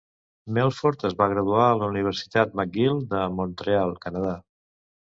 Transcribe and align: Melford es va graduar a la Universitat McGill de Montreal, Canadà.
Melford 0.57 1.05
es 1.09 1.15
va 1.19 1.27
graduar 1.33 1.67
a 1.67 1.77
la 1.83 1.91
Universitat 1.93 2.59
McGill 2.63 3.07
de 3.15 3.23
Montreal, 3.39 3.99
Canadà. 4.09 4.37